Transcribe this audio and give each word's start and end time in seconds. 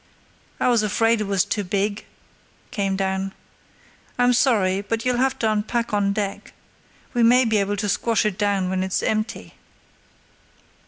"I 0.59 0.67
was 0.67 0.81
afraid 0.81 1.21
it 1.21 1.25
was 1.25 1.45
too 1.45 1.63
big," 1.63 2.05
came 2.71 2.95
down; 2.95 3.33
"I'm 4.17 4.33
sorry, 4.33 4.81
but 4.81 5.05
you'll 5.05 5.17
have 5.19 5.37
to 5.37 5.51
unpack 5.51 5.93
on 5.93 6.11
deck—we 6.11 7.21
may 7.21 7.45
be 7.45 7.57
able 7.57 7.77
to 7.77 7.87
squash 7.87 8.25
it 8.25 8.35
down 8.35 8.71
when 8.71 8.81
it's 8.81 9.03
empty." 9.03 9.53